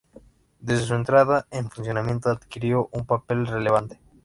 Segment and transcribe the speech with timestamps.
[0.59, 3.99] Desde su entrada en funcionamiento adquirió un papel relevante.